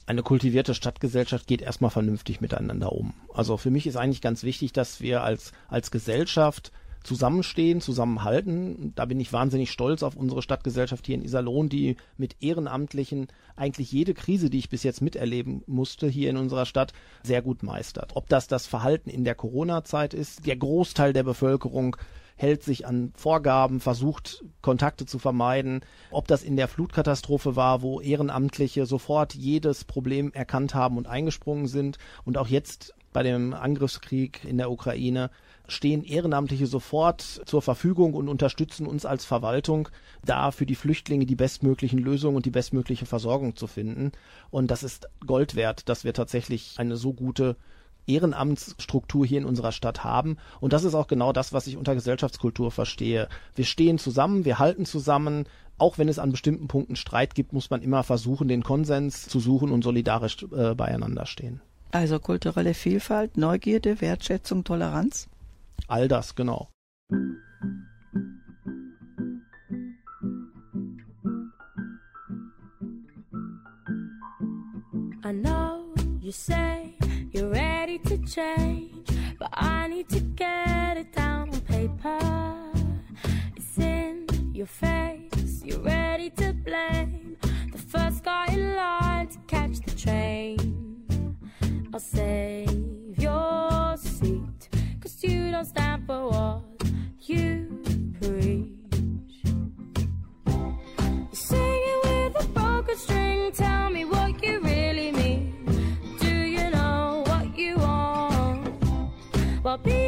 [0.07, 3.13] eine kultivierte Stadtgesellschaft geht erstmal vernünftig miteinander um.
[3.33, 6.71] Also für mich ist eigentlich ganz wichtig, dass wir als, als Gesellschaft
[7.03, 8.93] zusammenstehen, zusammenhalten.
[8.95, 13.91] Da bin ich wahnsinnig stolz auf unsere Stadtgesellschaft hier in Iserlohn, die mit Ehrenamtlichen eigentlich
[13.91, 18.15] jede Krise, die ich bis jetzt miterleben musste hier in unserer Stadt, sehr gut meistert.
[18.15, 21.95] Ob das das Verhalten in der Corona-Zeit ist, der Großteil der Bevölkerung
[22.35, 25.81] hält sich an Vorgaben, versucht Kontakte zu vermeiden.
[26.11, 31.67] Ob das in der Flutkatastrophe war, wo Ehrenamtliche sofort jedes Problem erkannt haben und eingesprungen
[31.67, 35.31] sind und auch jetzt bei dem Angriffskrieg in der Ukraine
[35.69, 39.87] stehen Ehrenamtliche sofort zur Verfügung und unterstützen uns als Verwaltung,
[40.23, 44.11] da für die Flüchtlinge die bestmöglichen Lösungen und die bestmögliche Versorgung zu finden.
[44.51, 47.55] Und das ist Gold wert, dass wir tatsächlich eine so gute
[48.07, 50.37] Ehrenamtsstruktur hier in unserer Stadt haben.
[50.59, 53.27] Und das ist auch genau das, was ich unter Gesellschaftskultur verstehe.
[53.55, 55.45] Wir stehen zusammen, wir halten zusammen.
[55.77, 59.39] Auch wenn es an bestimmten Punkten Streit gibt, muss man immer versuchen, den Konsens zu
[59.39, 61.61] suchen und solidarisch äh, beieinander stehen.
[61.91, 65.27] Also kulturelle Vielfalt, Neugierde, Wertschätzung, Toleranz?
[65.87, 66.69] All das, genau.
[75.23, 76.84] I know you say
[77.35, 82.19] you're ready to change, but I need to get it down on paper.
[83.57, 87.35] It's in your face, you're ready to blame
[87.73, 91.35] the first guy in line to catch the train.
[91.93, 94.69] I'll save your seat,
[95.01, 96.61] cause you don't stand for what
[97.19, 97.83] you
[98.21, 99.35] preach.
[100.47, 104.05] You're singing with a broken string, tell me
[109.83, 110.04] be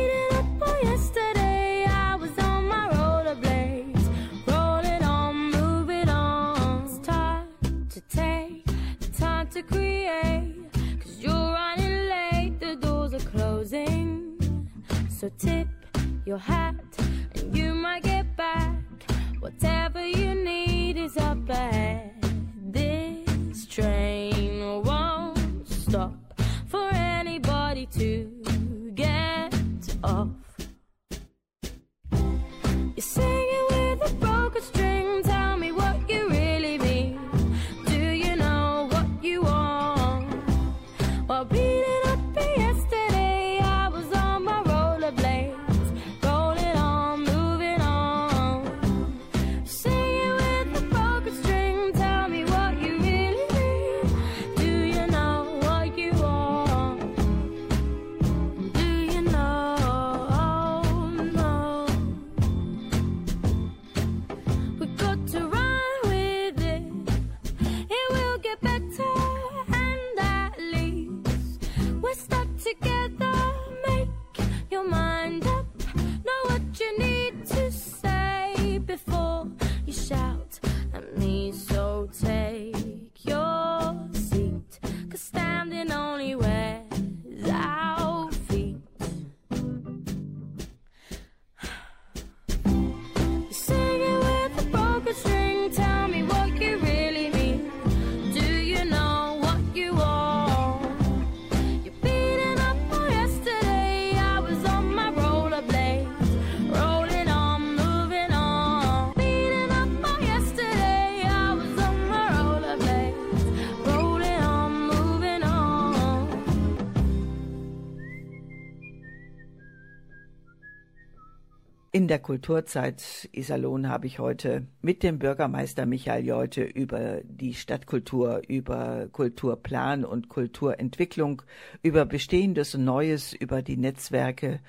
[122.07, 128.43] In der Kulturzeit Iserlohn habe ich heute mit dem Bürgermeister Michael Jolte über die Stadtkultur,
[128.47, 131.41] über Kulturplan und Kulturentwicklung,
[131.83, 134.61] über Bestehendes und Neues, über die Netzwerke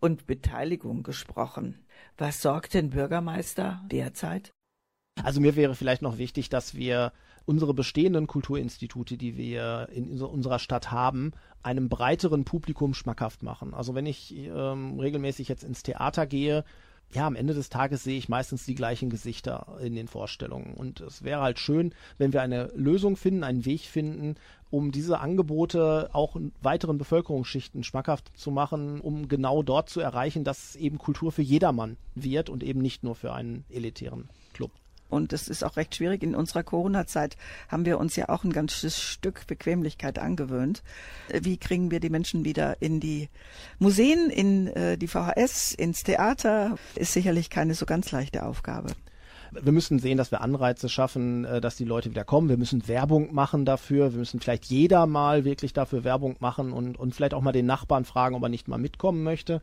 [0.00, 1.84] und Beteiligung gesprochen.
[2.16, 4.52] Was sorgt den Bürgermeister derzeit?
[5.22, 7.12] Also mir wäre vielleicht noch wichtig, dass wir
[7.44, 11.32] unsere bestehenden Kulturinstitute, die wir in unser- unserer Stadt haben,
[11.62, 13.72] einem breiteren Publikum schmackhaft machen.
[13.72, 16.64] Also wenn ich ähm, regelmäßig jetzt ins Theater gehe,
[17.12, 20.74] ja, am Ende des Tages sehe ich meistens die gleichen Gesichter in den Vorstellungen.
[20.74, 24.34] Und es wäre halt schön, wenn wir eine Lösung finden, einen Weg finden,
[24.70, 30.76] um diese Angebote auch weiteren Bevölkerungsschichten schmackhaft zu machen, um genau dort zu erreichen, dass
[30.76, 34.72] eben Kultur für jedermann wird und eben nicht nur für einen elitären Club.
[35.08, 36.22] Und es ist auch recht schwierig.
[36.22, 37.36] In unserer Corona-Zeit
[37.68, 40.82] haben wir uns ja auch ein ganzes Stück Bequemlichkeit angewöhnt.
[41.32, 43.28] Wie kriegen wir die Menschen wieder in die
[43.78, 46.76] Museen, in äh, die VHS, ins Theater?
[46.94, 48.88] Ist sicherlich keine so ganz leichte Aufgabe.
[49.52, 52.48] Wir müssen sehen, dass wir Anreize schaffen, äh, dass die Leute wieder kommen.
[52.48, 54.12] Wir müssen Werbung machen dafür.
[54.12, 57.66] Wir müssen vielleicht jeder mal wirklich dafür Werbung machen und, und vielleicht auch mal den
[57.66, 59.62] Nachbarn fragen, ob er nicht mal mitkommen möchte.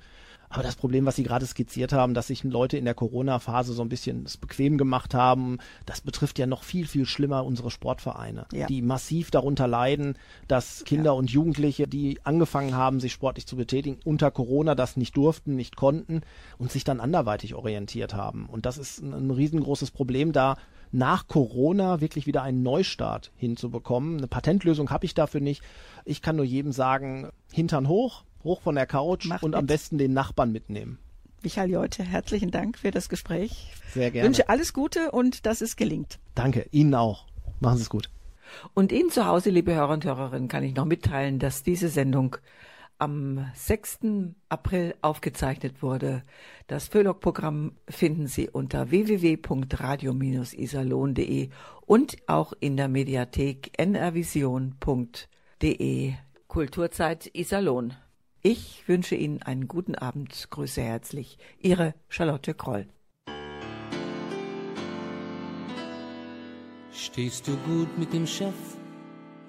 [0.54, 3.82] Aber das Problem, was Sie gerade skizziert haben, dass sich Leute in der Corona-Phase so
[3.82, 8.46] ein bisschen es bequem gemacht haben, das betrifft ja noch viel, viel schlimmer unsere Sportvereine,
[8.54, 8.68] Ja.
[8.68, 10.16] die massiv darunter leiden,
[10.48, 15.18] dass Kinder und Jugendliche, die angefangen haben, sich sportlich zu betätigen, unter Corona das nicht
[15.18, 16.22] durften, nicht konnten
[16.60, 18.46] und sich dann anderweitig orientiert haben.
[18.46, 20.58] Und das ist ein, ein riesengroßes Problem, da
[20.92, 24.20] nach Corona wirklich wieder einen Neustart hinzubekommen.
[24.20, 25.64] Eine Patentlösung habe ich dafür nicht.
[26.06, 29.70] Ich kann nur jedem sagen, Hintern hoch, hoch von der Couch Macht und am mit.
[29.70, 31.00] besten den Nachbarn mitnehmen.
[31.44, 33.72] Michael Jolte, herzlichen Dank für das Gespräch.
[33.94, 34.28] Sehr gerne.
[34.28, 36.20] Wünsche alles Gute und dass es gelingt.
[36.36, 37.26] Danke, Ihnen auch.
[37.60, 38.10] Machen Sie es gut.
[38.74, 42.38] Und Ihnen zu Hause, liebe Hörer und Hörerinnen, kann ich noch mitteilen, dass diese Sendung
[42.98, 44.00] am 6.
[44.50, 46.24] April aufgezeichnet wurde.
[46.68, 51.50] Das Föhlock-Programm finden Sie unter www.radio-isalon.de
[51.86, 54.74] und auch in der Mediathek nrvision.de
[56.48, 57.96] Kulturzeit Iserlohn.
[58.46, 60.48] Ich wünsche Ihnen einen guten Abend.
[60.50, 61.38] Grüße herzlich.
[61.62, 62.88] Ihre Charlotte Kroll.
[66.92, 68.54] Stehst du gut mit dem Chef?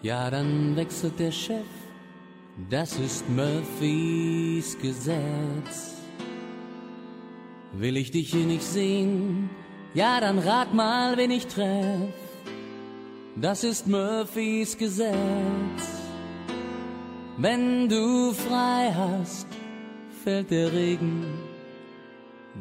[0.00, 1.66] Ja, dann wechselt der Chef.
[2.70, 5.96] Das ist Murphys Gesetz.
[7.72, 9.50] Will ich dich hier nicht sehen?
[9.94, 12.14] Ja, dann rat mal, wen ich treff.
[13.34, 16.03] Das ist Murphys Gesetz.
[17.36, 19.48] Wenn du frei hast,
[20.22, 21.24] fällt der Regen.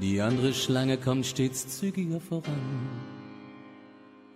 [0.02, 2.90] Die andere Schlange kommt stets zügiger voran.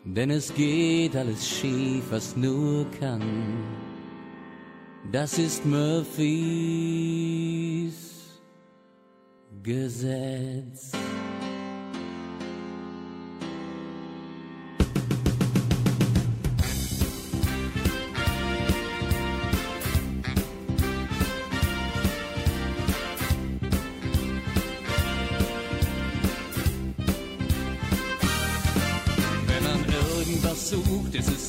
[0.04, 3.24] Denn es geht alles schief, was nur kann.
[5.12, 6.28] Das ist Murphys
[9.64, 10.92] Gesetz.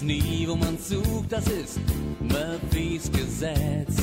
[0.09, 1.31] Nie, wo man sucht.
[1.31, 1.79] Das ist
[2.21, 3.95] Murphys Gesetz.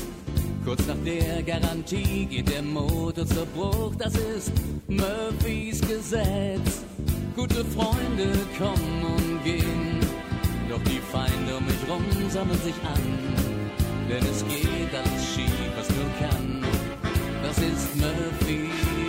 [0.64, 3.94] Kurz nach der Garantie geht der Motor zur Bruch.
[3.98, 4.52] Das ist
[4.88, 6.84] Murphys Gesetz.
[7.36, 8.28] Gute Freunde
[8.58, 10.00] kommen und gehen.
[10.70, 13.06] Doch die Feinde um mich rum sammeln sich an.
[14.10, 16.64] Denn es geht alles schief, was nur kann.
[17.44, 19.05] Das ist Murphys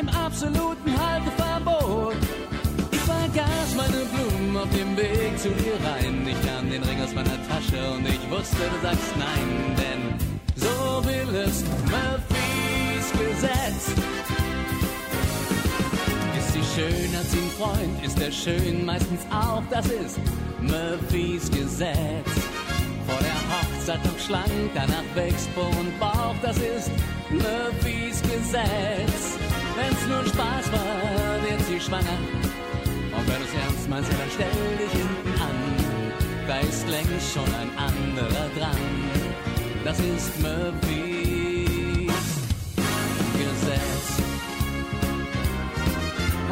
[0.00, 2.16] im absoluten Halteverbot.
[2.90, 6.26] Ich vergaß meine Blumen auf dem Weg zu dir rein.
[6.26, 10.02] Ich nahm den Ring aus meiner Tasche und ich wusste, du sagst nein, denn
[10.56, 13.92] so will es Murphys Gesetz.
[16.38, 20.18] Ist sie schön, sie einen Freund, ist er schön meistens auch, das ist
[20.62, 22.30] Murphys Gesetz.
[23.06, 26.90] Vor der Hochzeit noch schlank, danach wächst Po und Bauch, das ist
[27.30, 29.49] Murphys Gesetz.
[29.80, 32.18] Wenn's nur Spaß war, wird sie schwanger.
[33.16, 35.58] Und wenn du's ernst meinst, ja, dann stell dich hinten an.
[36.46, 38.76] Da ist längst schon ein anderer dran.
[39.82, 42.12] Das ist Murphys
[43.40, 44.06] Gesetz.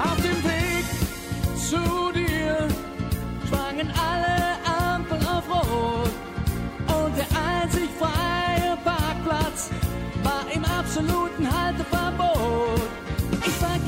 [0.03, 0.87] Auf dem Weg
[1.69, 2.67] zu dir
[3.47, 4.39] schwangen alle
[4.95, 6.11] Ampeln auf Rot
[6.97, 7.29] und der
[7.61, 9.71] einzig freie Parkplatz
[10.23, 12.88] war im absoluten Halteverbot.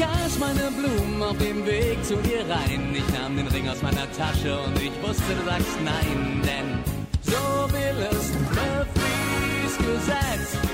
[0.01, 2.95] Vergaß meine Blumen auf dem Weg zu dir rein.
[2.95, 6.79] Ich nahm den Ring aus meiner Tasche und ich wusste, du sagst nein, denn
[7.21, 10.70] so will es Murphys Gesetz.